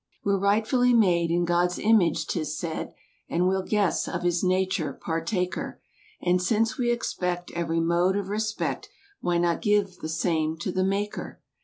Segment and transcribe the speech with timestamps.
[0.23, 2.95] We're rightfully made in God's image 'tis said;
[3.29, 5.79] And we'll guess, of His nature, partaker.
[6.19, 10.83] And since we expect every mode of respect— Why not give the same to the
[10.83, 11.39] Maker!